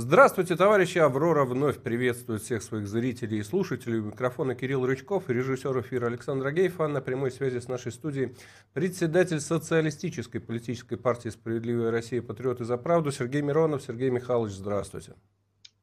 [0.00, 0.98] Здравствуйте, товарищи!
[0.98, 3.98] Аврора вновь приветствует всех своих зрителей и слушателей.
[3.98, 8.36] У микрофона Кирилл Рычков, режиссер эфира Александр Агеев, а на прямой связи с нашей студией
[8.74, 12.22] председатель социалистической политической партии «Справедливая Россия.
[12.22, 13.82] Патриоты за правду» Сергей Миронов.
[13.82, 15.14] Сергей Михайлович, здравствуйте.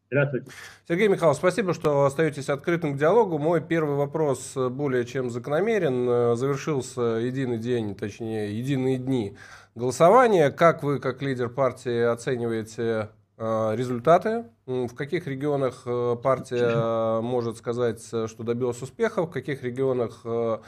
[0.10, 0.50] Здравствуйте.
[0.88, 3.38] Сергей Михайлович, спасибо, что остаетесь открытым к диалогу.
[3.38, 6.38] Мой первый вопрос более чем закономерен.
[6.38, 9.36] Завершился единый день, точнее, единые дни
[9.76, 10.52] голосования.
[10.52, 18.02] Как вы, как лидер партии, оцениваете Э, результаты, в каких регионах э, партия может сказать,
[18.02, 20.60] что добилась успеха, в каких регионах э,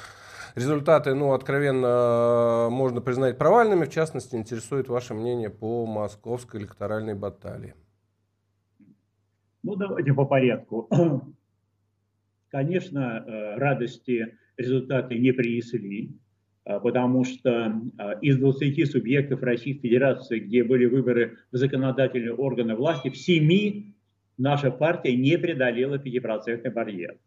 [0.56, 3.86] результаты, ну, откровенно можно признать провальными.
[3.86, 7.74] В частности, интересует ваше мнение по московской электоральной баталии.
[9.64, 10.90] Ну, давайте по порядку.
[12.50, 13.24] Конечно,
[13.58, 16.18] радости результаты не принесли.
[16.68, 22.76] А, потому что а, из 20 субъектов Российской Федерации, где были выборы в законодательные органы
[22.76, 23.94] власти, в 7
[24.38, 27.18] наша партия не преодолела 5% барьер.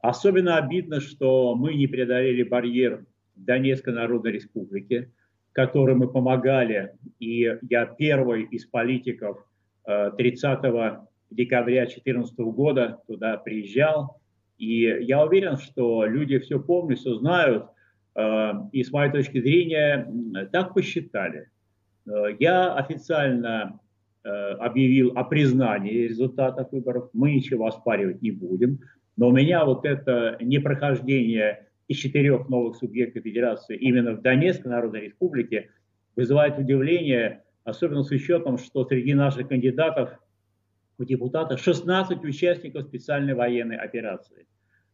[0.00, 3.04] Особенно обидно, что мы не преодолели барьер
[3.36, 5.12] Донецкой Народной Республике,
[5.52, 9.44] которой мы помогали, и я первый из политиков
[9.84, 14.22] 30 а, декабря 2014 года туда приезжал,
[14.56, 17.66] и я уверен, что люди все помнят, все знают–
[18.72, 20.10] и с моей точки зрения
[20.52, 21.48] так посчитали.
[22.06, 23.80] Э, я официально
[24.24, 27.10] э, объявил о признании результатов выборов.
[27.12, 28.80] Мы ничего оспаривать не будем.
[29.16, 35.00] Но у меня вот это непрохождение из четырех новых субъектов Федерации именно в Донецкой Народной
[35.06, 35.70] Республике
[36.16, 40.10] вызывает удивление, особенно с учетом, что среди наших кандидатов
[40.98, 44.46] в депутаты 16 участников специальной военной операции.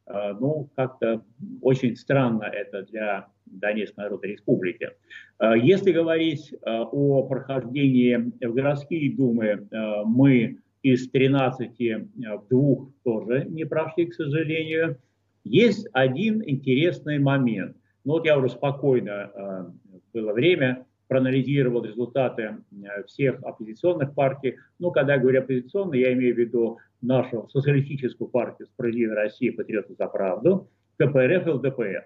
[0.06, 1.22] А, ну, как-то
[1.62, 4.90] очень странно это для Донецкой Народной Республики.
[5.38, 9.68] А, если говорить а, о прохождении в городские думы,
[10.04, 11.70] мы из 13
[12.16, 14.98] в двух тоже не прошли, к сожалению.
[15.42, 17.76] Есть один интересный момент.
[18.04, 19.74] Ну вот я уже спокойно,
[20.12, 24.56] было время, проанализировал результаты э, всех оппозиционных партий.
[24.78, 29.52] Ну, когда я говорю оппозиционные, я имею в виду нашу социалистическую партию «Справедливая Россия.
[29.52, 30.68] Патриоты за правду»,
[30.98, 32.04] КПРФ и ЛДПР.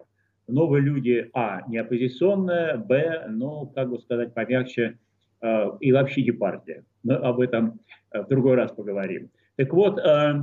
[0.49, 4.99] Новые люди, а, не оппозиционная, б, ну, как бы сказать помягче,
[5.43, 6.85] э, и вообще не партия.
[7.05, 7.81] Но об этом
[8.11, 9.31] э, в другой раз поговорим.
[9.57, 10.43] Так вот, э,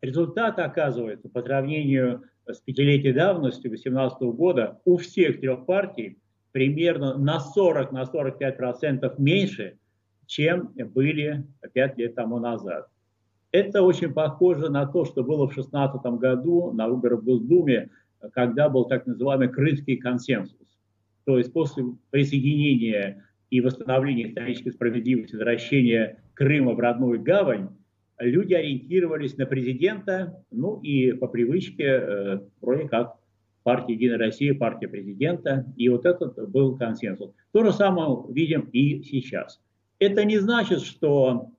[0.00, 6.18] результаты, оказывается, по сравнению с пятилетней давностью 2018 года у всех трех партий
[6.52, 9.78] примерно на 40-45% на 45 меньше,
[10.26, 12.88] чем были 5 лет тому назад.
[13.50, 17.90] Это очень похоже на то, что было в 2016 году на выборах в Госдуме,
[18.32, 20.58] когда был так называемый крымский консенсус.
[21.24, 27.70] То есть после присоединения и восстановления исторической справедливости, возвращения Крыма в родную гавань,
[28.18, 33.16] люди ориентировались на президента, ну и по привычке э, вроде как
[33.62, 37.32] партия «Единая Россия», партия президента, и вот этот был консенсус.
[37.52, 39.60] То же самое видим и сейчас.
[39.98, 41.50] Это не значит, что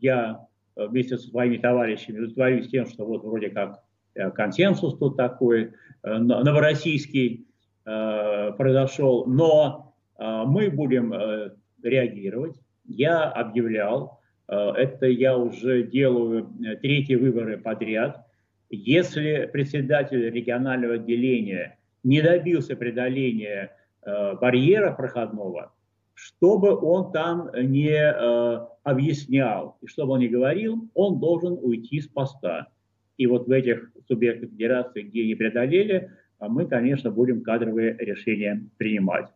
[0.00, 0.46] я
[0.76, 3.82] вместе со своими товарищами удовлетворюсь тем, что вот вроде как
[4.14, 7.46] э, консенсус тут такой, э, новороссийский
[7.84, 11.50] э, произошел, но э, мы будем э,
[11.82, 12.56] реагировать.
[12.86, 18.26] Я объявлял, э, это я уже делаю э, третьи выборы подряд–
[18.70, 25.72] если председатель регионального отделения не добился преодоления э, барьера проходного,
[26.20, 32.08] чтобы он там не э, объяснял и чтобы он не говорил, он должен уйти с
[32.08, 32.68] поста.
[33.16, 38.68] И вот в этих субъектах федерации, где не преодолели, а мы, конечно, будем кадровые решения
[38.76, 39.28] принимать.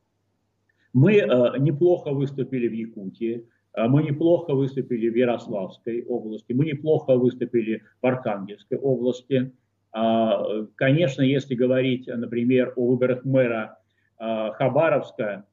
[0.93, 1.27] Мы э,
[1.59, 8.07] неплохо выступили в Якутии, а мы неплохо выступили в Ярославской области, мы неплохо выступили в
[8.07, 9.53] Архангельской области.
[9.91, 13.79] А, конечно, если говорить, например, о выборах мэра
[14.19, 15.47] Хабаровска,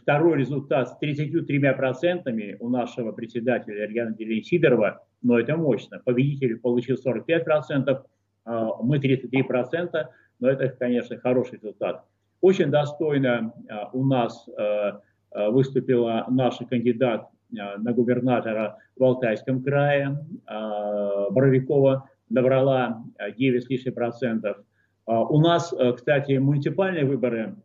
[0.00, 6.00] второй результат с 33% у нашего председателя региона отделения Сидорова, но это мощно.
[6.04, 8.02] Победитель получил 45%,
[8.82, 10.06] мы 33%,
[10.40, 12.04] но это, конечно, хороший результат.
[12.40, 13.52] Очень достойно
[13.92, 14.48] у нас
[15.32, 20.18] выступила наша кандидат Э, на губернатора в Алтайском крае.
[20.48, 23.02] Э, Боровикова набрала
[23.36, 24.56] 9 с лишним процентов.
[25.06, 27.56] Э, у нас, кстати, муниципальные выборы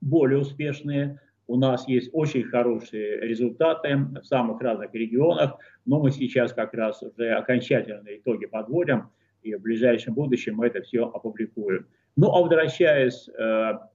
[0.00, 1.20] более успешные.
[1.46, 7.02] У нас есть очень хорошие результаты в самых разных регионах, но мы сейчас как раз
[7.02, 9.10] уже окончательные итоги подводим,
[9.42, 11.86] и в ближайшем будущем мы это все опубликуем.
[12.16, 13.90] Ну, а возвращаясь в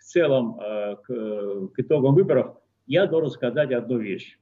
[0.00, 2.56] целом к, к итогам выборов,
[2.88, 4.38] я должен сказать одну вещь.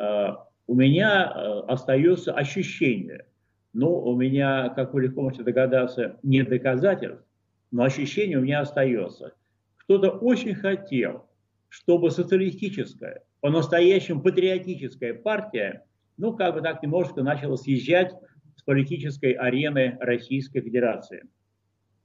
[0.00, 0.30] Э,
[0.66, 1.28] у меня
[1.68, 3.26] остается ощущение,
[3.74, 7.24] ну, у меня, как вы легко можете догадаться, нет доказательств,
[7.70, 9.34] но ощущение у меня остается.
[9.92, 11.28] Кто-то очень хотел,
[11.68, 15.84] чтобы социалистическая, по-настоящему патриотическая партия,
[16.16, 18.14] ну, как бы так немножко начала съезжать
[18.56, 21.28] с политической арены Российской Федерации.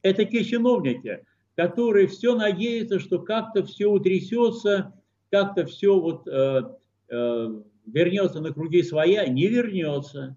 [0.01, 1.24] Это те чиновники,
[1.56, 4.92] которые все надеются, что как-то все утрясется,
[5.31, 6.63] как-то все вот э,
[7.07, 10.36] э, вернется на круги своя, не вернется.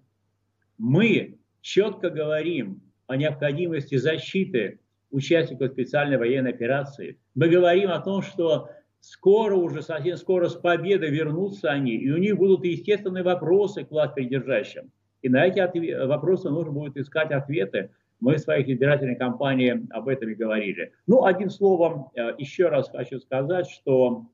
[0.77, 4.79] Мы четко говорим о необходимости защиты
[5.11, 7.19] участников специальной военной операции.
[7.35, 8.69] Мы говорим о том, что
[8.99, 13.91] скоро уже, совсем скоро с победы вернутся они, и у них будут естественные вопросы к
[13.91, 14.91] власть придержащим.
[15.21, 17.91] И на эти вопросы нужно будет искать ответы.
[18.19, 20.93] Мы в своих избирательной кампании об этом и говорили.
[21.07, 24.27] Ну, одним словом, э, еще раз хочу сказать, что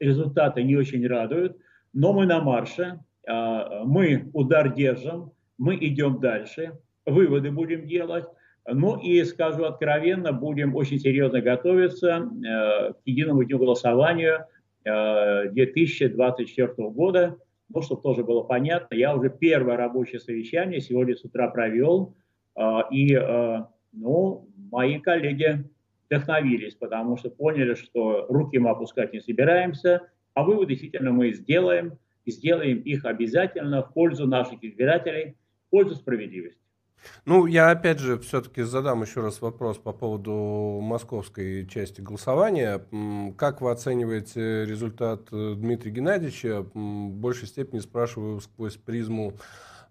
[0.00, 1.56] результаты не очень радуют,
[1.92, 8.26] но мы на марше, э, мы удар держим, мы идем дальше, выводы будем делать.
[8.68, 14.48] Ну и скажу откровенно, будем очень серьезно готовиться э, к единому дню голосования
[14.84, 17.36] э, 2024 года.
[17.68, 22.14] Ну, чтобы тоже было понятно, я уже первое рабочее совещание сегодня с утра провел,
[22.56, 25.64] э, и э, ну, мои коллеги
[26.06, 31.98] вдохновились, потому что поняли, что руки мы опускать не собираемся, а выводы действительно мы сделаем,
[32.24, 35.36] и сделаем их обязательно в пользу наших избирателей,
[35.66, 36.65] в пользу справедливости.
[37.24, 42.82] Ну, я опять же все-таки задам еще раз вопрос по поводу московской части голосования.
[43.36, 46.62] Как вы оцениваете результат э, Дмитрия Геннадьевича?
[46.74, 49.34] В большей степени спрашиваю сквозь призму,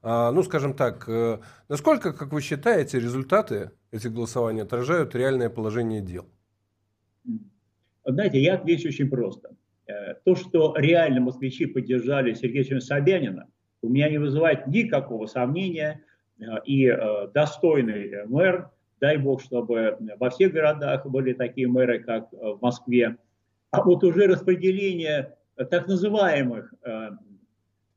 [0.02, 6.02] а, ну, скажем так, э, насколько, как вы считаете, результаты этих голосований отражают реальное положение
[6.02, 6.28] дел?
[8.06, 9.56] Знаете, я отвечу очень просто.
[9.88, 13.48] Э, то, что реально москвичи поддержали Сергея Собянина,
[13.82, 16.02] у меня не вызывает никакого сомнения–
[16.66, 18.70] и э, достойный мэр.
[19.02, 23.18] Дай бог, чтобы во всех городах были такие мэры, как э, в Москве.
[23.72, 25.36] А вот уже распределение
[25.70, 26.74] так называемых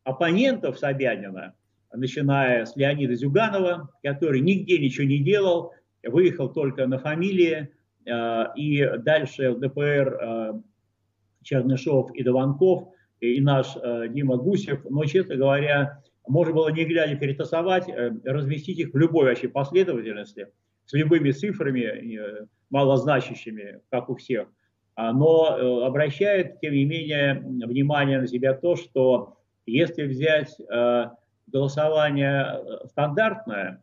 [0.03, 1.55] оппонентов Собянина,
[1.93, 5.73] начиная с Леонида Зюганова, который нигде ничего не делал,
[6.05, 7.73] выехал только на фамилии,
[8.57, 10.63] и дальше ЛДПР
[11.43, 12.89] Чернышов и Дованков,
[13.21, 13.75] и наш
[14.09, 19.27] Дима Гусев, но, честно говоря, можно было не глядя перетасовать, э, разместить их в любой
[19.27, 20.49] вообще последовательности,
[20.85, 24.49] с любыми цифрами, э, малозначащими, как у всех.
[24.95, 30.57] А, но э, обращает, тем не менее, внимание на себя то, что если взять
[31.47, 33.83] голосование стандартное,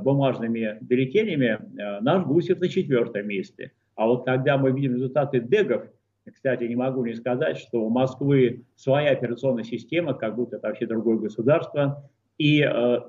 [0.00, 1.58] бумажными бюллетенями,
[2.02, 3.72] наш Гусев на четвертом месте.
[3.94, 5.86] А вот когда мы видим результаты дегов,
[6.32, 10.86] кстати, не могу не сказать, что у Москвы своя операционная система, как будто это вообще
[10.86, 12.10] другое государство.
[12.38, 13.00] И э,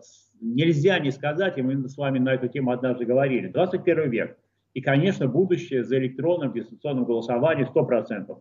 [0.42, 4.38] нельзя не сказать, и мы с вами на эту тему однажды говорили, 21 век.
[4.74, 8.38] И, конечно, будущее за электронным дистанционным голосованием 100%.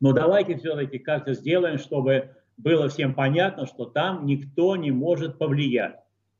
[0.00, 5.96] Но давайте все-таки как-то сделаем, чтобы было всем понятно, что там никто не может повлиять.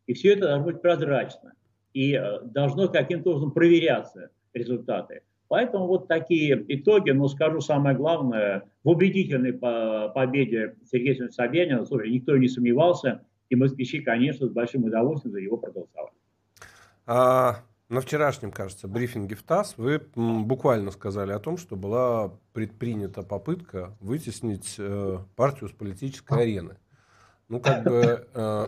[0.07, 1.55] И все это должно быть прозрачно.
[1.95, 5.23] И э, должно каким-то образом проверяться результаты.
[5.53, 12.35] Поэтому вот такие итоги, но скажу самое главное, в убедительной победе Сергея Собянина, слушай, никто
[12.39, 16.15] не сомневался, и москвичи, конечно, с большим удовольствием за его проголосовали.
[17.05, 17.57] А,
[17.91, 23.95] на вчерашнем, кажется, брифинге в ТАСС вы буквально сказали о том, что была предпринята попытка
[24.01, 26.79] вытеснить э, партию с политической арены.
[27.51, 28.67] Ну, как бы э,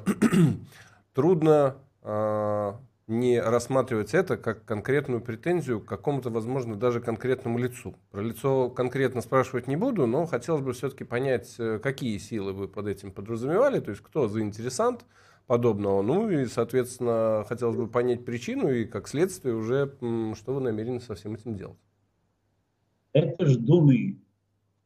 [1.14, 2.72] трудно э,
[3.06, 7.96] не рассматривать это как конкретную претензию к какому-то, возможно, даже конкретному лицу.
[8.10, 12.68] Про лицо конкретно спрашивать не буду, но хотелось бы все-таки понять, э, какие силы вы
[12.68, 15.04] под этим подразумевали, то есть кто заинтересант
[15.46, 19.94] подобного, ну и, соответственно, хотелось бы понять причину и, как следствие, уже
[20.34, 21.78] что вы намерены со всем этим делать.
[23.12, 24.18] Это ждуны.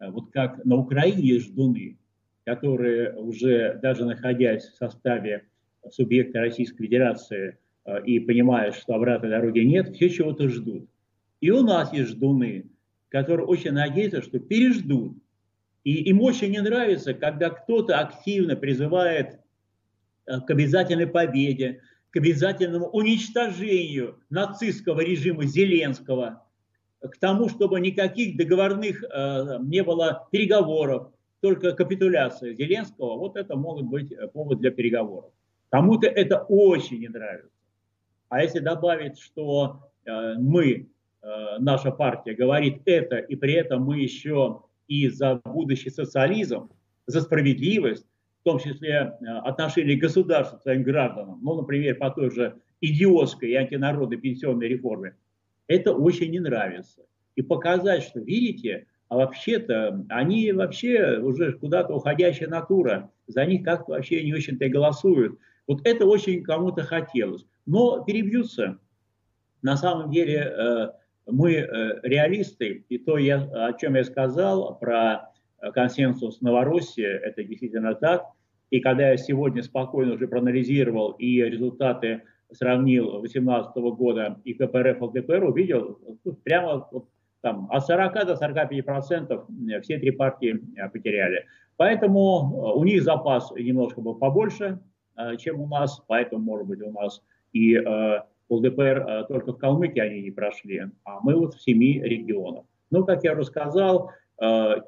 [0.00, 1.98] Вот как на Украине есть ждуны,
[2.44, 5.48] которые уже, даже находясь в составе
[5.90, 7.58] субъекта Российской Федерации,
[7.96, 10.88] и понимают, что обратной дороги нет, все чего-то ждут.
[11.40, 12.66] И у нас есть ждуны,
[13.08, 15.16] которые очень надеются, что переждут.
[15.84, 19.40] И им очень не нравится, когда кто-то активно призывает
[20.26, 21.80] э, к обязательной победе,
[22.10, 26.44] к обязательному уничтожению нацистского режима Зеленского,
[27.00, 33.86] к тому, чтобы никаких договорных э, не было переговоров, только капитуляция Зеленского, вот это могут
[33.86, 35.30] быть э, повод для переговоров.
[35.70, 37.57] Кому-то это очень не нравится.
[38.28, 40.88] А если добавить, что э, мы,
[41.22, 46.70] э, наша партия говорит это, и при этом мы еще и за будущий социализм,
[47.06, 48.06] за справедливость,
[48.48, 49.12] том числе
[49.44, 55.16] отношение государства к своим гражданам, ну, например, по той же идиотской и антинародной пенсионной реформе,
[55.66, 57.02] это очень не нравится.
[57.36, 63.92] И показать, что, видите, а вообще-то они вообще уже куда-то уходящая натура, за них как-то
[63.92, 65.38] вообще не очень-то и голосуют.
[65.66, 67.44] Вот это очень кому-то хотелось.
[67.68, 68.78] Но перебьются.
[69.60, 70.88] На самом деле э,
[71.26, 75.30] мы э, реалисты, и то, я, о чем я сказал про
[75.74, 78.24] консенсус Новороссии, это действительно так.
[78.70, 85.44] И когда я сегодня спокойно уже проанализировал и результаты сравнил 2018 года и КПРФ, ЛДПР,
[85.44, 85.98] увидел
[86.44, 86.88] прямо
[87.42, 89.46] там, от 40 до 45 процентов
[89.82, 91.44] все три партии э, потеряли.
[91.76, 94.80] Поэтому э, у них запас немножко был побольше,
[95.16, 97.78] э, чем у нас, поэтому, может быть, у нас и
[98.48, 102.64] ЛДПР только в Калмыкии они не прошли, а мы вот в семи регионах.
[102.90, 104.10] Ну, как я уже сказал,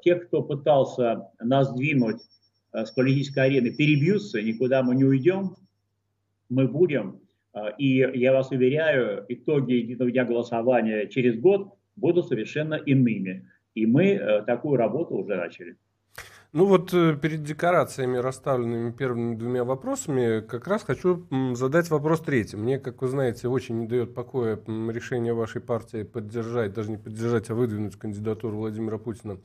[0.03, 2.21] те, кто пытался нас двинуть
[2.73, 5.55] с политической арены, перебьются, никуда мы не уйдем,
[6.49, 7.19] мы будем.
[7.77, 13.47] И я вас уверяю, итоги единого дня голосования через год будут совершенно иными.
[13.75, 15.77] И мы э, такую работу уже начали.
[16.53, 22.57] Ну вот э, перед декорациями, расставленными первыми двумя вопросами, как раз хочу задать вопрос третий.
[22.57, 27.49] Мне, как вы знаете, очень не дает покоя решение вашей партии поддержать, даже не поддержать,
[27.49, 29.37] а выдвинуть кандидатуру Владимира Путина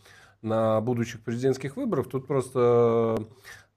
[0.43, 2.09] на будущих президентских выборах.
[2.09, 3.25] Тут просто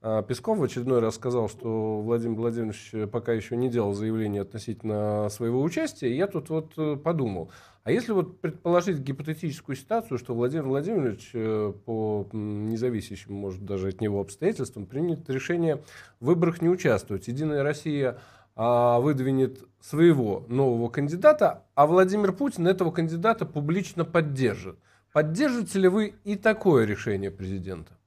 [0.02, 5.62] Песков в очередной раз сказал, что Владимир Владимирович пока еще не делал заявление относительно своего
[5.62, 6.10] участия.
[6.10, 7.52] И я тут вот подумал,
[7.84, 14.00] а если вот предположить гипотетическую ситуацию, что Владимир Владимирович э, по независящим, может, даже от
[14.00, 15.78] него обстоятельствам примет решение
[16.20, 17.28] в выборах не участвовать.
[17.28, 18.20] Единая Россия
[18.56, 24.78] а, выдвинет своего нового кандидата, а Владимир Путин этого кандидата публично поддержит.
[25.14, 27.99] Поддержите ли вы и такое решение президента?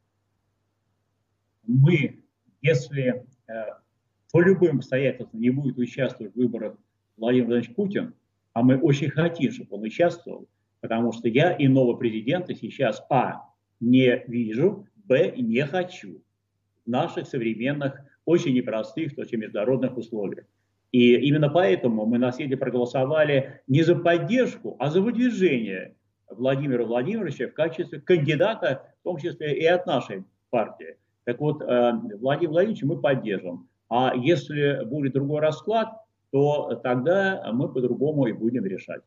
[1.67, 2.23] Мы,
[2.61, 3.53] если э,
[4.33, 6.77] по любым обстоятельствам не будет участвовать в выборах
[7.17, 8.15] Владимир Владимирович Путин,
[8.53, 10.49] а мы очень хотим, чтобы он участвовал,
[10.81, 13.49] потому что я иного президента сейчас, а,
[13.81, 16.23] не вижу, б, не хочу
[16.85, 20.47] в наших современных, очень непростых, точнее, международных условиях.
[20.93, 25.97] И именно поэтому мы на съезде проголосовали не за поддержку, а за выдвижение
[26.29, 30.97] Владимира Владимировича в качестве кандидата, в том числе и от нашей партии.
[31.25, 33.69] Так вот, э, Владимир Владимирович мы поддержим.
[33.89, 35.89] А если будет другой расклад,
[36.31, 39.03] то тогда мы по-другому и будем решать.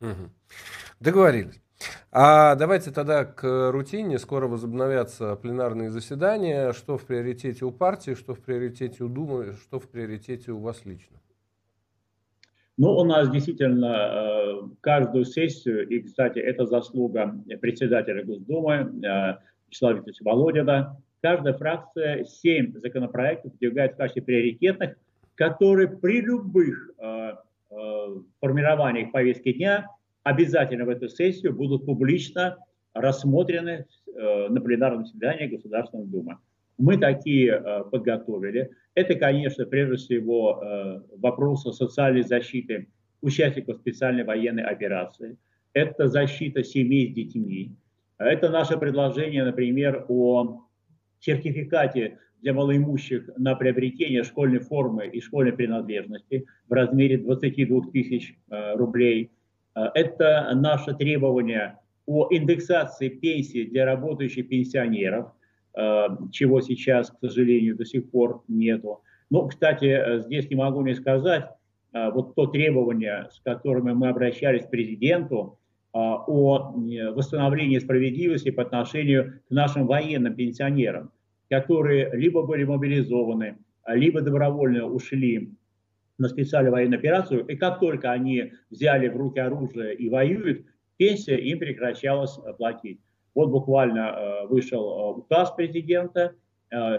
[0.00, 0.30] Угу.
[1.00, 1.60] Договорились.
[2.12, 4.18] А давайте тогда к рутине.
[4.18, 6.72] Скоро возобновятся пленарные заседания.
[6.72, 10.84] Что в приоритете у партии, что в приоритете у Думы, что в приоритете у вас
[10.84, 11.16] лично?
[12.76, 19.94] Ну, у нас действительно э, каждую сессию, и, кстати, это заслуга председателя Госдумы э, Вячеслава
[19.94, 24.96] Викторовича Володина, каждая фракция семь законопроектов выдвигает в качестве приоритетных–
[25.34, 27.32] которые при любых э,
[27.70, 28.06] э,
[28.40, 29.88] формированиях повестки дня
[30.22, 32.58] обязательно в эту сессию будут публично
[32.94, 36.38] рассмотрены э, на пленарном заседании Государственной Думы.
[36.78, 38.70] Мы такие э, подготовили.
[38.94, 42.88] Это, конечно, прежде всего э, вопросы социальной защиты
[43.22, 45.38] участников специальной военной операции.
[45.72, 47.74] Это защита семей с детьми.
[48.18, 50.66] Это наше предложение, например, о
[51.22, 58.74] сертификате для малоимущих на приобретение школьной формы и школьной принадлежности в размере 22 тысяч э,
[58.74, 59.30] рублей.
[59.74, 65.32] Э, это наше требование о индексации пенсии для работающих пенсионеров,
[65.74, 69.02] э, чего сейчас, к сожалению, до сих пор нету.
[69.30, 71.48] Но, кстати, здесь не могу не сказать,
[71.94, 75.58] вот то требование, с которыми мы обращались к президенту,
[75.92, 76.72] о
[77.14, 81.10] восстановлении справедливости по отношению к нашим военным пенсионерам
[81.52, 85.50] которые либо были мобилизованы, либо добровольно ушли
[86.16, 90.64] на специальную военную операцию, и как только они взяли в руки оружие и воюют,
[90.96, 93.00] пенсия им прекращалась платить.
[93.34, 96.34] Вот буквально вышел указ президента,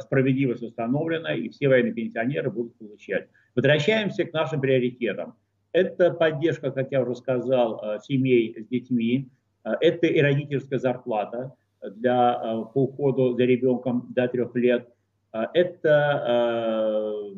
[0.02, 3.30] справедливость установлена, и все военные пенсионеры будут получать.
[3.56, 5.34] Возвращаемся к нашим приоритетам.
[5.74, 9.30] Это поддержка, как я уже сказал, семей с детьми,
[9.64, 11.54] это и родительская зарплата,
[11.92, 14.90] для, э, по уходу за ребенком до трех лет.
[15.34, 17.34] Э, это э,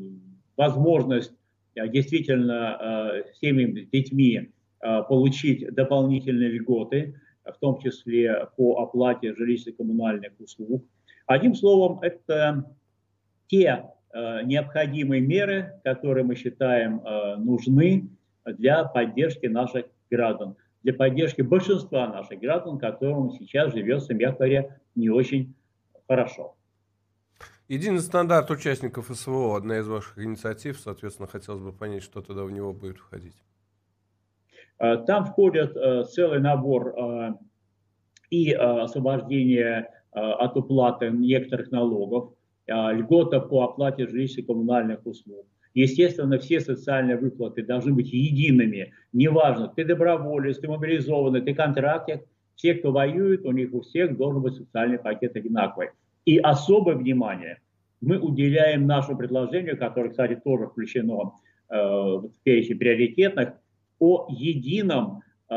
[0.57, 1.33] возможность
[1.75, 10.85] действительно семьям с детьми получить дополнительные льготы, в том числе по оплате жилищно-коммунальных услуг.
[11.27, 12.73] Одним словом, это
[13.47, 17.01] те необходимые меры, которые мы считаем
[17.43, 18.07] нужны
[18.45, 25.09] для поддержки наших граждан для поддержки большинства наших граждан, которым сейчас живется, мягко говоря, не
[25.09, 25.55] очень
[26.07, 26.55] хорошо.
[27.67, 32.51] Единый стандарт участников СВО, одна из ваших инициатив, соответственно, хотелось бы понять, что тогда в
[32.51, 33.33] него будет входить.
[34.77, 37.33] Э, там входит э, целый набор э,
[38.29, 42.33] и освобождение от уплаты некоторых налогов,
[42.67, 45.45] льгота по оплате жилищных коммунальных услуг.
[45.75, 48.93] Естественно, все социальные выплаты должны быть едиными.
[49.11, 52.21] Неважно, ты доброволец, ты мобилизованный, ты контрактник.
[52.55, 55.89] Все, кто воюет, у них у всех должен быть социальный пакет одинаковый.
[56.23, 57.59] И особое внимание
[57.99, 61.33] мы уделяем нашему предложению, которое, кстати, тоже включено
[61.69, 63.55] э, в перечень приоритетных,
[63.99, 65.53] о едином э,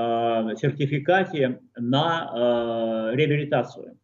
[0.60, 3.96] сертификате на э, реабилитацию.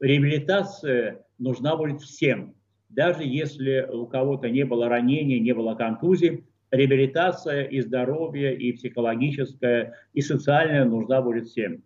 [0.00, 2.54] Реабилитация нужна будет всем.
[2.94, 9.94] Даже если у кого-то не было ранения, не было контузии, реабилитация и здоровье, и психологическая,
[10.12, 11.82] и социальная нужна будет всем.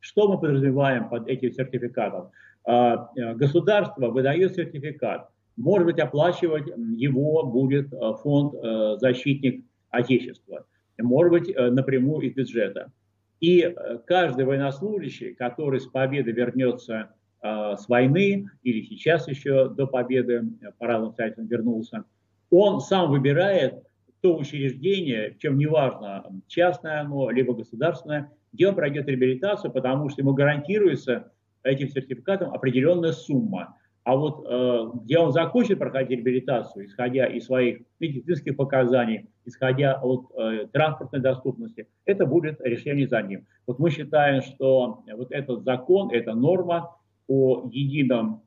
[0.00, 2.30] Что мы подразумеваем под этим сертификатом?
[2.64, 5.28] А, э, государство выдает сертификат.
[5.56, 10.66] Может быть, оплачивать его будет э, фонд э, «Защитник Отечества».
[10.98, 12.92] Может быть, напрямую из бюджета.
[13.40, 13.74] И
[14.06, 20.44] каждый военнослужащий, который с победы вернется с войны или сейчас еще до победы
[20.78, 22.04] по разным обстоятельствам вернулся,
[22.50, 23.82] он сам выбирает
[24.22, 30.32] то учреждение, чем неважно, частное оно, либо государственное, где он пройдет реабилитацию, потому что ему
[30.32, 31.32] гарантируется
[31.64, 33.76] этим сертификатом определенная сумма.
[34.04, 40.30] А вот э, где он закончит проходить реабилитацию, исходя из своих медицинских показаний, исходя от
[40.36, 43.46] э, транспортной доступности, это будет решение за ним.
[43.66, 46.96] Вот мы считаем, что вот этот закон, эта норма
[47.28, 48.42] о едином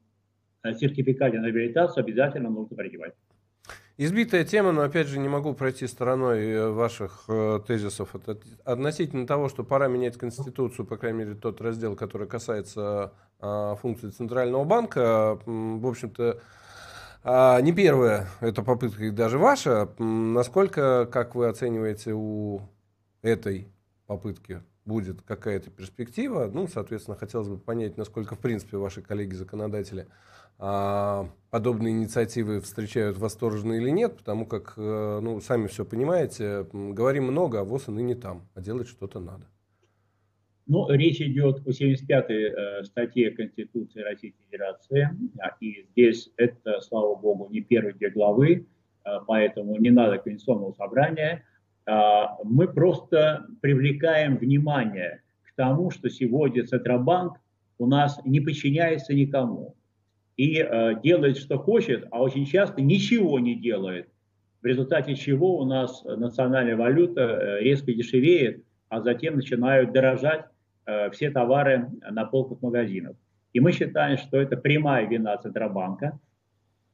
[0.63, 3.13] э, сертификате на реабилитацию обязательно нужно принимать.
[3.97, 9.25] Избитая тема, но опять же не могу пройти стороной э, ваших э, тезисов Это относительно
[9.25, 14.65] того, что пора менять Конституцию, по крайней мере тот раздел, который касается э, функций Центрального
[14.65, 15.39] банка.
[15.45, 16.41] В общем-то,
[17.23, 19.89] э, не первая эта попытка, и даже ваша.
[19.97, 22.63] Насколько, как вы оцениваете, у
[23.21, 23.69] этой
[24.07, 26.49] попытки будет какая-то перспектива?
[26.51, 30.07] Ну, соответственно, хотелось бы понять, насколько, в принципе, ваши коллеги-законодатели
[30.57, 37.25] а, подобные инициативы встречают восторженно или нет, потому как, э, ну, сами все понимаете, говорим
[37.25, 39.47] много, а ВОЗ и ныне там, а делать что-то надо.
[40.67, 47.15] Ну, речь идет о 75-й э, статье Конституции Российской Федерации, а, и здесь это, слава
[47.15, 48.65] богу, не первые две главы,
[49.03, 51.43] э, поэтому не надо Конституционного собрания.
[51.85, 57.37] Э, мы просто привлекаем внимание к тому, что сегодня Центробанк
[57.77, 59.75] у нас не подчиняется никому
[60.37, 64.09] и э, делает, что хочет, а очень часто ничего не делает,
[64.61, 70.45] в результате чего у нас национальная валюта э, резко дешевеет, а затем начинают дорожать
[70.85, 73.15] э, все товары на полках магазинов.
[73.53, 76.19] И мы считаем, что это прямая вина Центробанка.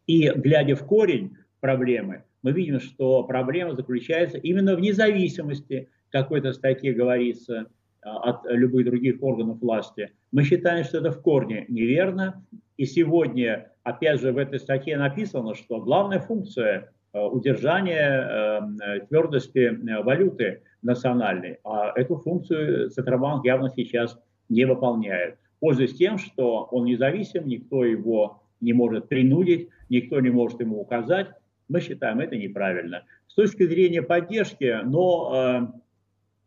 [0.05, 6.93] И глядя в корень проблемы, мы видим, что проблема заключается именно в независимости, какой-то статье
[6.93, 7.67] говорится,
[8.03, 10.11] э, от любых других органов власти.
[10.31, 12.45] Мы считаем, что это в корне неверно,
[12.77, 19.77] и сегодня, опять же, в этой статье написано, что главная функция э, удержания э, твердости
[20.03, 24.17] валюты национальной, а эту функцию Центробанк явно сейчас
[24.49, 25.37] не выполняет.
[25.59, 31.29] Пользуясь тем, что он независим, никто его не может принудить, никто не может ему указать,
[31.71, 33.03] мы считаем это неправильно.
[33.27, 35.71] С точки зрения поддержки, но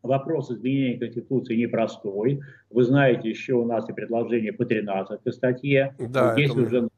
[0.04, 2.40] вопрос изменения Конституции непростой.
[2.70, 5.94] Вы знаете, еще у нас и предложение по 13 статье.
[5.98, 6.60] Да, здесь, это...
[6.60, 6.88] уже,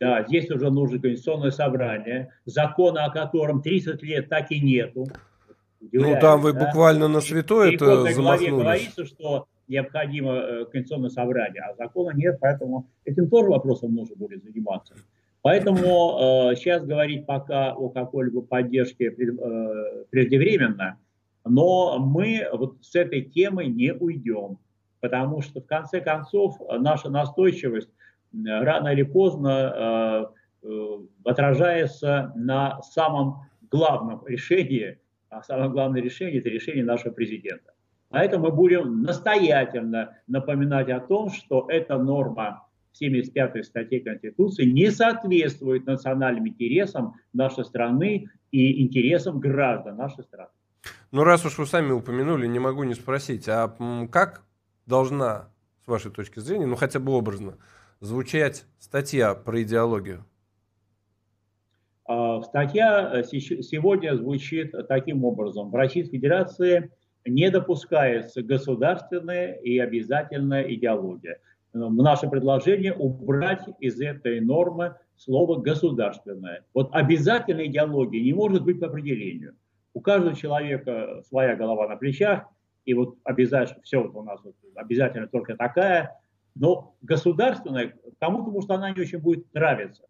[0.00, 5.08] да, здесь уже нужно конституционное собрание, закона о котором 30 лет так и нету.
[5.92, 6.66] ну там вы да?
[6.66, 8.52] буквально на святое это замахнулись.
[8.52, 14.44] говорится, что необходимо э, конституционное собрание, а закона нет, поэтому этим тоже вопросом нужно будет
[14.44, 14.94] заниматься.
[15.46, 20.98] Поэтому э, сейчас говорить пока о какой-либо поддержке э, преждевременно–
[21.46, 24.58] но мы вот с этой темы не уйдем,
[25.00, 27.90] потому что в конце концов наша настойчивость
[28.44, 30.32] рано или поздно
[30.64, 34.98] э, э, отражается на самом главном решении,
[35.30, 37.72] а самое главное решение– это решение нашего президента.
[38.08, 42.65] Поэтому мы будем настоятельно напоминать о том, что эта норма
[42.98, 50.50] 75 статьи Конституции не соответствует национальным интересам нашей страны и интересам граждан нашей страны.
[51.10, 53.68] Ну, раз уж вы сами упомянули, не могу не спросить, а
[54.10, 54.44] как
[54.86, 55.50] должна,
[55.84, 57.58] с вашей точки зрения, ну хотя бы образно,
[58.00, 60.24] звучать статья про идеологию?
[62.04, 65.70] А, статья э, сегодня звучит таким образом.
[65.70, 66.90] В Российской Федерации
[67.24, 71.40] не допускается государственная и обязательная идеология.
[71.76, 76.64] Наше предложение убрать из этой нормы слово «государственное».
[76.72, 79.54] Вот обязательной идеологии не может быть по определению.
[79.92, 82.46] У каждого человека своя голова на плечах,
[82.84, 86.18] и вот обязательно, все вот у нас вот обязательно только такая,
[86.54, 90.04] но государственная, кому-то, может, она не очень будет нравиться,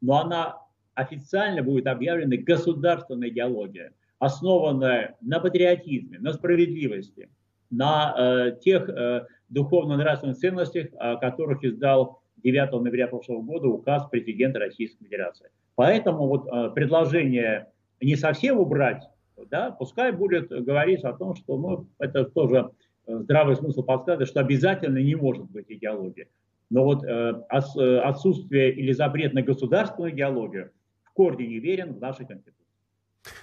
[0.00, 0.58] но она
[0.94, 7.30] официально будет объявлена государственная идеология, основанная на патриотизме, на справедливости,
[7.70, 14.58] на э, тех э, духовно-нравственных ценностях, о которых издал 9 ноября прошлого года указ президента
[14.58, 15.50] Российской Федерации.
[15.74, 17.68] Поэтому вот э, предложение
[18.00, 19.02] не совсем убрать,
[19.50, 22.70] да, пускай будет говорить о том, что ну, это тоже
[23.06, 26.28] э, здравый смысл подсказывает, что обязательно не может быть идеология.
[26.70, 30.70] Но вот э, отсутствие или запрет на государственную идеологию
[31.04, 32.58] в корне не верен в нашей Конституции.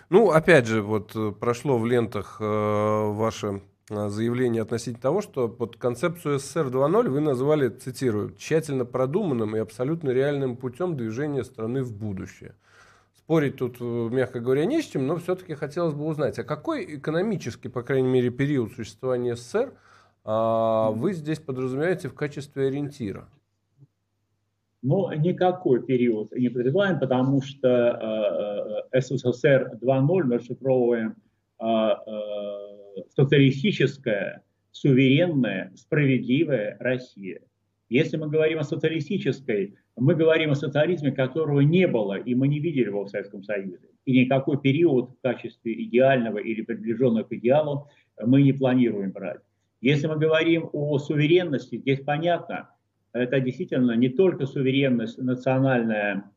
[0.09, 6.39] Ну, опять же, вот прошло в лентах э, ваше заявление относительно того, что под концепцию
[6.39, 12.55] СССР 2.0 вы назвали, цитирую, тщательно продуманным и абсолютно реальным путем движения страны в будущее.
[13.17, 16.97] Спорить тут, э, мягко говоря, не с чем, но все-таки хотелось бы узнать, а какой
[16.97, 19.73] экономический, по крайней мере, период существования СССР
[20.23, 23.27] а, вы здесь подразумеваете в качестве ориентира?
[24.81, 27.67] Ну, никакой период не подразумеваем, потому что
[28.93, 31.15] э, э, СССР 2.0 мы расшифровываем
[31.59, 32.78] э, э,
[33.15, 37.41] социалистическая, суверенная, справедливая Россия.
[37.89, 42.59] Если мы говорим о социалистической, мы говорим о социализме, которого не было, и мы не
[42.59, 43.89] видели его в Советском Союзе.
[44.05, 47.87] И никакой период в качестве идеального или приближенного к идеалу
[48.23, 49.41] мы не планируем брать.
[49.81, 52.69] Если мы говорим о суверенности, здесь понятно,
[53.13, 56.31] это действительно не только суверенность национальная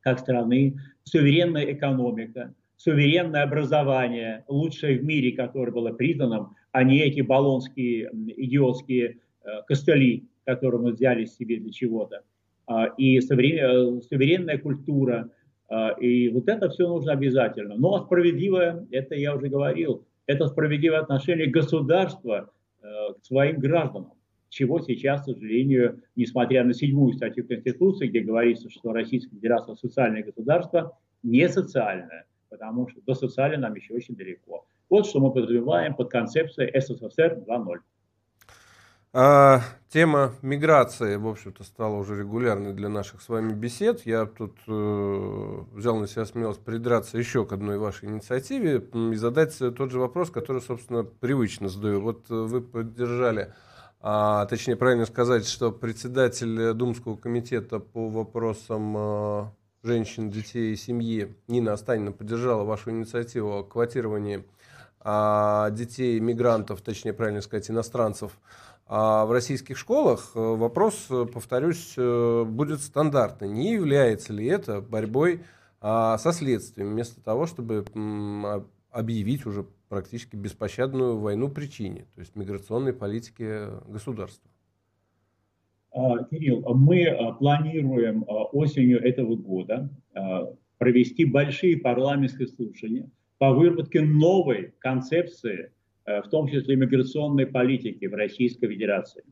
[0.00, 7.22] как страны, суверенная экономика, суверенное образование, лучшее в мире, которое было признано, а не эти
[7.22, 12.22] баллонские идиотские э, костыли, которые мы взяли себе для чего-то.
[12.66, 15.30] А, и суверенная культура,
[15.70, 17.74] а, и вот это все нужно обязательно.
[17.76, 22.50] Но справедливое, это я уже говорил, это справедливое отношение государства
[22.82, 22.86] э,
[23.18, 24.12] к своим гражданам,
[24.50, 30.22] чего сейчас, к сожалению, несмотря на седьмую статью Конституции, где говорится, что Российская Федерация социальное
[30.22, 34.66] государство, не социальное потому что до социали нам еще очень далеко.
[34.90, 37.78] Вот что мы подразумеваем под концепцией СССР 2.0.
[39.16, 44.04] А, тема миграции, в общем-то, стала уже регулярной для наших с вами бесед.
[44.06, 49.56] Я тут э, взял на себя смелость придраться еще к одной вашей инициативе и задать
[49.56, 52.00] тот же вопрос, который, собственно, привычно задаю.
[52.00, 53.52] Вот э, вы поддержали,
[54.00, 59.44] а, точнее, правильно сказать, что председатель Думского комитета по вопросам э,
[59.84, 64.44] женщин, детей и семьи Нина Останина поддержала вашу инициативу о квотировании
[65.00, 68.32] а, детей мигрантов, точнее, правильно сказать, иностранцев
[68.86, 73.48] а в российских школах, э, вопрос, э, повторюсь, э, будет стандартный.
[73.48, 75.42] Не является ли это борьбой
[75.80, 77.84] а, со следствием, вместо того, чтобы
[78.90, 84.50] объявить уже практически беспощадную войну причине, то есть миграционной политики государства?
[85.94, 89.88] А, Кирилл, мы а, планируем а, осенью этого года
[90.78, 95.72] провести большие парламентские слушания по выработке новой концепции,
[96.04, 99.24] в том числе миграционной политики в Российской Федерации.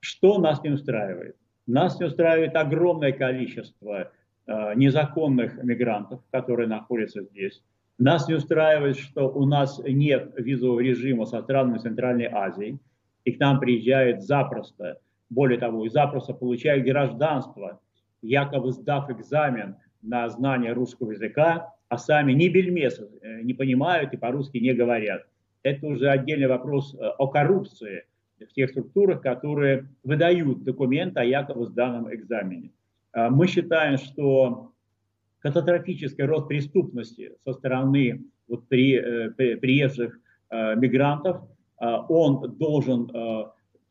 [0.00, 1.36] Что нас не устраивает?
[1.66, 4.12] Нас не устраивает огромное количество
[4.46, 7.62] незаконных мигрантов, которые находятся здесь.
[7.98, 12.78] Нас не устраивает, что у нас нет визового режима со странами Центральной Азии,
[13.24, 14.98] и к нам приезжают запросто
[15.30, 17.80] более того, и запросто получают гражданство,
[18.20, 24.16] якобы сдав экзамен на знание русского языка, а сами ни бельмеса э, не понимают и
[24.16, 25.22] по-русски не говорят.
[25.62, 28.04] Это уже отдельный вопрос э, о коррупции
[28.38, 32.70] в тех структурах, которые выдают документы о якобы сданном экзамене.
[33.12, 34.72] А мы считаем, что
[35.40, 40.18] катастрофический рост преступности со стороны вот при, э, при, приезжих
[40.52, 41.42] мигрантов,
[41.80, 43.10] э, он должен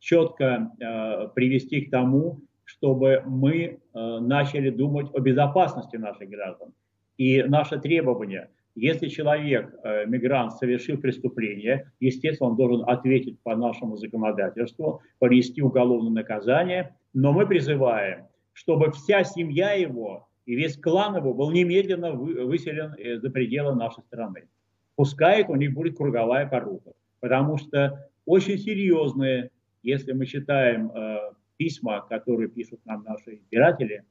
[0.00, 6.72] четко э, привести к тому, чтобы мы э, начали думать о безопасности наших граждан.
[7.18, 13.96] И наше требование, если человек, э, мигрант, совершил преступление, естественно, он должен ответить по нашему
[13.96, 21.34] законодательству, понести уголовное наказание, но мы призываем, чтобы вся семья его и весь клан его
[21.34, 24.48] был немедленно выселен за пределы нашей страны.
[24.96, 29.50] Пускай у них будет круговая порука, потому что очень серьезные
[29.82, 34.04] если мы читаем э, письма, которые пишут нам наши избиратели,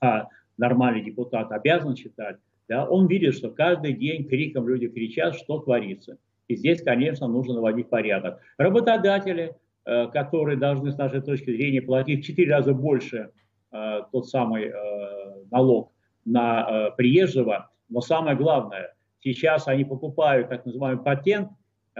[0.00, 2.36] а нормальный депутат обязан читать,
[2.68, 6.18] да, он видит, что каждый день криком люди кричат, что творится.
[6.48, 8.40] И здесь, конечно, нужно наводить порядок.
[8.56, 13.30] Работодатели, э, которые должны, с нашей точки зрения, платить в 4 раза больше
[13.72, 15.92] э, тот самый э, налог
[16.24, 17.70] на приезжего.
[17.88, 21.48] Но самое главное, сейчас они покупают так называемый патент,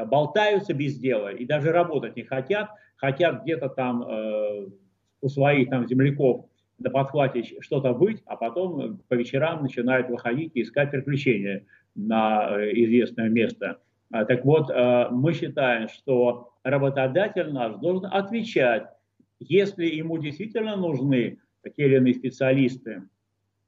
[0.06, 4.06] болтаются без дела и даже работать не хотят, хотят где-то там
[5.20, 6.46] у своих там земляков
[6.78, 13.28] на подхвате что-то быть, а потом по вечерам начинают выходить и искать приключения на известное
[13.28, 13.78] место.
[14.10, 14.70] А, так вот,
[15.10, 18.86] мы считаем, что работодатель наш должен отвечать,
[19.40, 21.38] если ему действительно нужны
[21.76, 23.02] те или иные специалисты,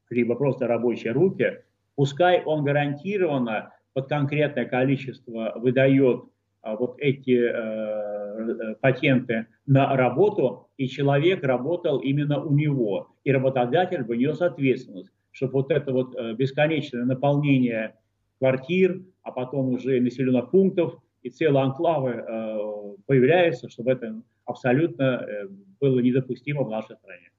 [0.09, 1.62] либо просто рабочие руки,
[1.97, 6.24] пускай он гарантированно под конкретное количество выдает
[6.62, 13.33] а, вот эти э, э, патенты на работу, и человек работал именно у него, и
[13.33, 17.96] работодатель бы нес ответственность, чтобы вот это вот э, бесконечное наполнение
[18.38, 25.48] квартир, а потом уже населенных пунктов и целые анклавы э, появляются, чтобы это абсолютно э,
[25.81, 27.31] было недопустимо в нашей стране.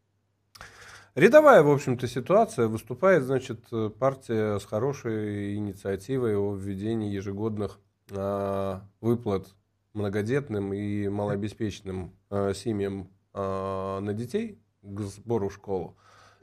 [1.16, 2.68] Рядовая, в общем-то, ситуация.
[2.68, 3.60] Выступает, значит,
[4.00, 7.80] партия с хорошей инициативой о введении ежегодных
[8.12, 9.48] э, выплат
[9.94, 15.98] многодетным и малообеспеченным э, семьям э, на детей к сбору в школу.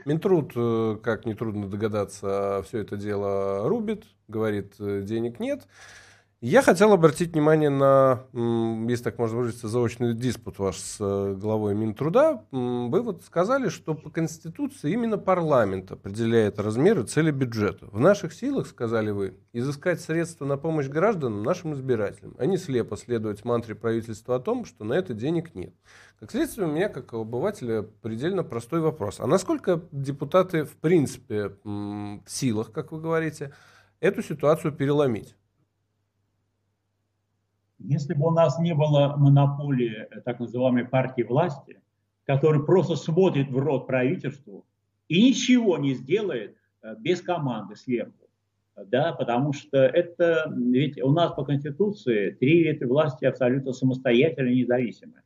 [0.05, 5.67] Минтруд, э, как нетрудно догадаться, все это дело рубит, говорит, денег нет.
[6.41, 8.23] Я хотел обратить внимание на,
[8.89, 12.45] если так можно выразиться, заочный диспут ваш с э, главой Минтруда.
[12.53, 17.87] Вы вот сказали, что по Конституции именно парламент определяет размеры цели бюджета.
[17.87, 22.97] В наших силах, сказали вы, изыскать средства на помощь гражданам, нашим избирателям, а не слепо
[22.97, 25.75] следовать мантре правительства о том, что на это денег нет.
[26.21, 29.19] Как следствие, у меня, как обывателя, предельно простой вопрос.
[29.19, 33.53] А насколько депутаты, в принципе, в силах, как вы говорите,
[33.99, 35.35] эту ситуацию переломить?
[37.79, 41.81] Если бы у нас не было монополии э, так называемой партии власти,
[42.27, 44.67] которая просто смотрит в рот правительству
[45.09, 48.13] и ничего не сделает э, без команды сверху,
[48.87, 54.63] да, потому что это, ведь у нас по Конституции три ветви власти абсолютно самостоятельно и
[54.63, 55.23] независимы.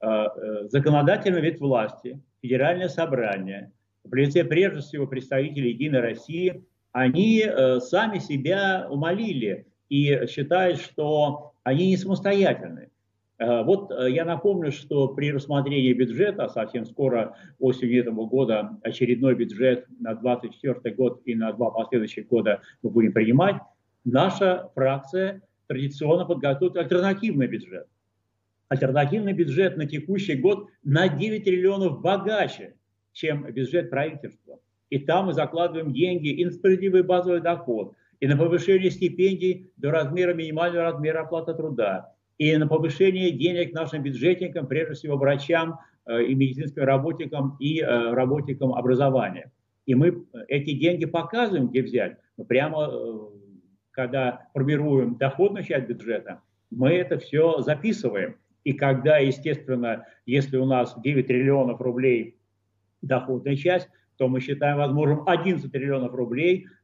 [0.00, 0.26] Э,
[0.68, 7.44] законодательная ветвь власти, федеральное собрание, в лице прежде всего представителей Единой России, они
[7.80, 12.90] сами себя умолили и считают, что они не самостоятельны.
[13.38, 19.34] Э, вот э, я напомню, что при рассмотрении бюджета, совсем скоро осенью этого года очередной
[19.34, 23.56] бюджет на 2024 год и на два последующих года мы будем принимать,
[24.04, 27.88] наша фракция традиционно подготовит альтернативный бюджет.
[28.68, 32.74] Альтернативный бюджет на текущий год на 9 триллионов богаче,
[33.12, 34.60] чем бюджет правительства.
[34.90, 39.90] И там мы закладываем деньги и на справедливый базовый доход, и на повышение стипендий до
[39.90, 46.24] размера минимального размера оплаты труда, и на повышение денег нашим бюджетникам, прежде всего врачам э,
[46.24, 49.52] и медицинским работникам и э, работникам образования.
[49.86, 52.16] И мы эти деньги показываем, где взять.
[52.36, 53.18] Мы прямо, э,
[53.92, 58.36] когда формируем доходную часть бюджета, мы это все записываем.
[58.64, 62.38] И когда, естественно, если у нас 9 триллионов рублей
[63.02, 66.66] доходная часть, то мы считаем возможным 11 триллионов рублей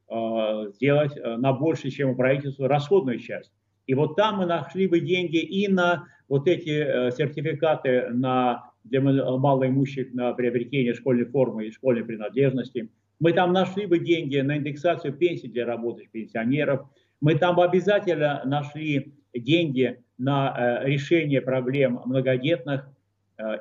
[0.73, 3.51] сделать э, на больше, чем у правительства, расходную часть.
[3.87, 9.01] И вот там мы нашли бы деньги и на вот эти э, сертификаты на, для
[9.01, 12.89] малоимущих на приобретение школьной формы и школьной принадлежности.
[13.19, 16.87] Мы там нашли бы деньги на индексацию пенсий для работающих пенсионеров.
[17.21, 22.89] Мы там бы обязательно нашли деньги на решение проблем многодетных.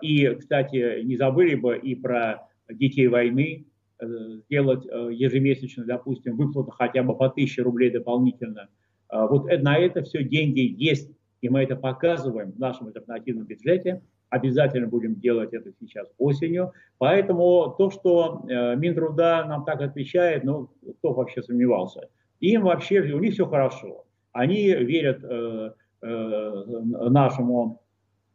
[0.00, 3.69] И, кстати, не забыли бы и про детей войны, Э,
[4.00, 8.68] сделать э, ежемесячно, допустим, выплату хотя бы по 1000 рублей дополнительно.
[9.08, 11.10] А вот на это все деньги есть,
[11.40, 14.02] и мы это показываем в нашем альтернативном бюджете.
[14.28, 16.72] Обязательно будем делать это сейчас осенью.
[16.98, 22.08] Поэтому то, что э, Минтруда нам так отвечает, ну, кто вообще сомневался?
[22.38, 24.06] Им вообще, у них все хорошо.
[24.32, 26.74] Они верят э, э,
[27.10, 27.82] нашему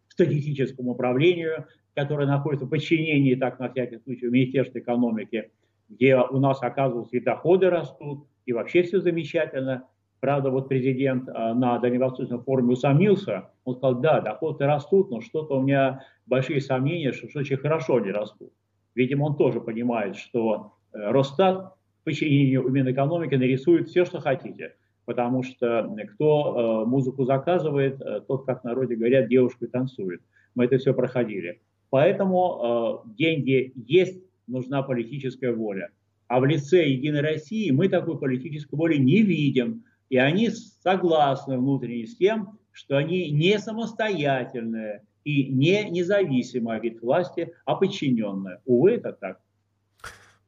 [0.10, 5.52] статистическому управлению, которое находится в подчинении, так на всякий случай, Министерства экономики,
[5.90, 9.88] где у нас, оказывается, и доходы растут, и вообще все замечательно.
[10.20, 13.50] Правда, вот президент а, на Дальневосточном форуме усомнился.
[13.64, 17.98] Он сказал, да, доходы растут, но что-то у меня большие сомнения, что, что очень хорошо
[17.98, 18.52] они растут.
[18.96, 24.76] Видимо, он тоже понимает, что э, Росстат в подчинении Минэкономики нарисует все, что хотите.
[25.06, 30.22] Потому что кто э, музыку заказывает, э, тот, как в народе говорят, девушку танцует.
[30.56, 31.62] Мы это все проходили.
[31.96, 35.92] Поэтому э, деньги есть, нужна политическая воля.
[36.28, 39.86] А в лице Единой России мы такой политической воли не видим.
[40.10, 47.54] И они согласны внутренне с тем, что они не самостоятельные и не независимая вид власти,
[47.64, 48.62] а подчиненная.
[48.66, 49.40] Увы, это так.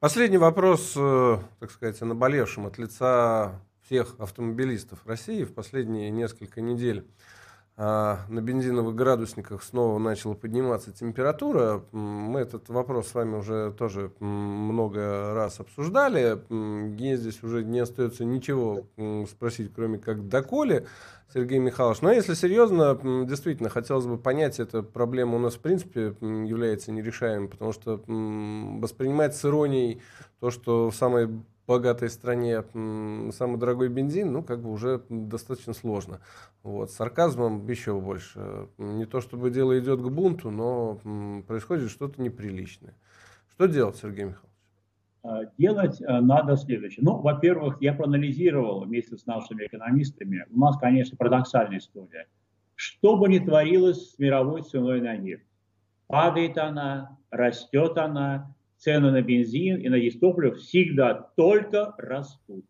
[0.01, 6.59] Последний вопрос, э, так сказать, о наболевшем от лица всех автомобилистов России в последние несколько
[6.59, 7.07] недель.
[7.79, 11.83] А, на бензиновых градусниках снова начала подниматься температура.
[11.91, 16.41] Мы этот вопрос с вами уже тоже много раз обсуждали.
[16.49, 18.87] Мне здесь уже не остается ничего
[19.29, 20.87] спросить, кроме как доколе,
[21.31, 22.01] Сергей Михайлович.
[22.01, 27.47] Но если серьезно, действительно, хотелось бы понять, эта проблема у нас в принципе является нерешаемой,
[27.47, 30.01] потому что воспринимать с иронией
[30.39, 31.29] то, что в самой
[31.67, 32.63] богатой стране
[33.31, 36.21] самый дорогой бензин, ну, как бы уже достаточно сложно.
[36.63, 36.91] Вот.
[36.91, 38.69] Сарказмом еще больше.
[38.77, 40.99] Не то чтобы дело идет к бунту, но
[41.45, 42.95] происходит что-то неприличное.
[43.51, 44.47] Что делать, Сергей Михайлович?
[45.23, 47.03] А, делать а, надо следующее.
[47.03, 50.45] Ну, во-первых, я проанализировал вместе с нашими экономистами.
[50.49, 52.27] У нас, конечно, парадоксальная история.
[52.75, 55.47] Что бы ни творилось с мировой ценой на нефть,
[56.05, 62.65] падает она, растет она, цены на бензин и на дистопливо всегда только растут.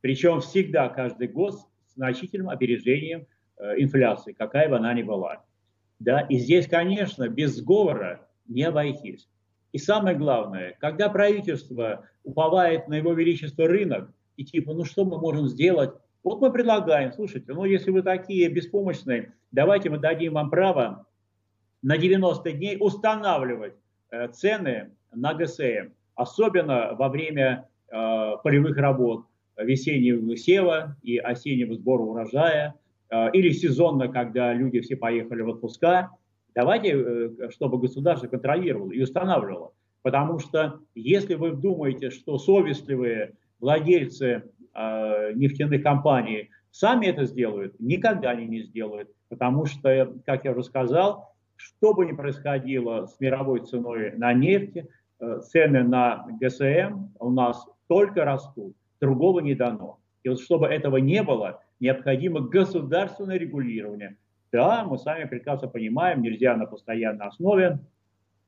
[0.00, 5.44] Причем всегда, каждый год с значительным опережением э, инфляции, какая бы она ни была.
[5.98, 6.20] Да?
[6.20, 9.28] И здесь, конечно, без сговора не обойтись.
[9.72, 15.18] И самое главное, когда правительство уповает на его величество рынок, и типа, ну что мы
[15.18, 15.90] можем сделать?
[16.22, 21.06] Вот мы предлагаем, слушайте, ну если вы такие беспомощные, давайте мы дадим вам право
[21.82, 23.74] на 90 дней устанавливать
[24.32, 32.74] цены на ГСМ, особенно во время э, полевых работ весеннего сева и осеннего сбора урожая,
[33.10, 36.10] э, или сезонно, когда люди все поехали в отпуска.
[36.54, 39.72] Давайте, э, чтобы государство контролировало и устанавливало.
[40.02, 48.30] Потому что если вы думаете, что совестливые владельцы э, нефтяных компаний сами это сделают, никогда
[48.30, 49.10] они не сделают.
[49.28, 54.78] Потому что, как я уже сказал, что бы ни происходило с мировой ценой на нефть,
[55.18, 59.98] Э, цены на ГСМ у нас только растут, другого не дано.
[60.24, 64.16] И вот чтобы этого не было, необходимо государственное регулирование.
[64.52, 67.78] Да, мы сами прекрасно понимаем, нельзя на постоянной основе,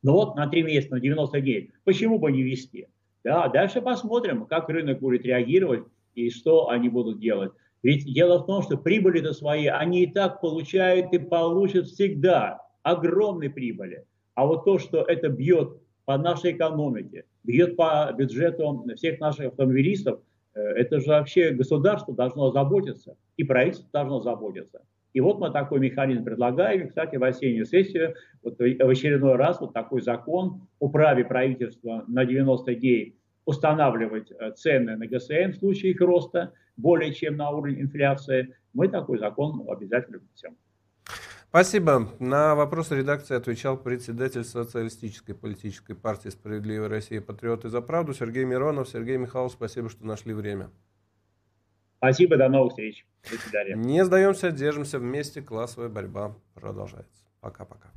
[0.03, 2.89] но вот на 3 месяца, на 90 дней, почему бы не вести?
[3.25, 7.53] Да, дальше посмотрим, как рынок будет реагировать и что они будут делать.
[7.83, 13.51] Ведь дело в том, что прибыли-то свои они и так получают и получат всегда огромные
[13.51, 14.05] прибыли.
[14.35, 20.21] А вот то, что это бьет по нашей экономике, бьет по бюджету всех наших автомобилистов,
[20.55, 24.83] э, это же вообще государство должно заботиться, и правительство должно заботиться.
[25.13, 26.89] И вот мы такой механизм предлагаем.
[26.89, 32.25] Кстати, в осеннюю сессию вот в очередной раз вот такой закон о праве правительства на
[32.25, 37.81] 90 дней устанавливать э, цены на ГСМ в случае их роста более чем на уровень
[37.81, 40.57] инфляции, мы такой закон обязательно внесем.
[41.49, 42.11] Спасибо.
[42.19, 47.23] На вопросы редакции отвечал председатель Социалистической политической партии «Справедливая Россия.
[47.23, 48.91] Патриоты за правду» Сергей Миронов.
[48.91, 50.71] Сергей Михайлович, спасибо, что нашли время.
[51.97, 53.07] Спасибо, до новых встреч.
[53.31, 53.75] До свидания.
[53.75, 55.41] Не сдаемся, держимся вместе.
[55.41, 57.25] Классовая борьба продолжается.
[57.41, 57.89] Пока-пока.